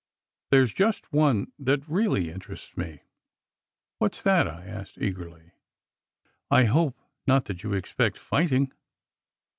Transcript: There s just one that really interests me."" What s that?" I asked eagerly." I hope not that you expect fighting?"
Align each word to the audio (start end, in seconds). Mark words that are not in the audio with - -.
There 0.49 0.63
s 0.63 0.71
just 0.71 1.13
one 1.13 1.51
that 1.59 1.87
really 1.87 2.31
interests 2.31 2.75
me."" 2.75 3.01
What 3.99 4.15
s 4.15 4.21
that?" 4.23 4.47
I 4.47 4.65
asked 4.65 4.97
eagerly." 4.97 5.51
I 6.59 6.63
hope 6.65 6.97
not 7.27 7.45
that 7.45 7.61
you 7.61 7.73
expect 7.73 8.17
fighting?" 8.17 8.73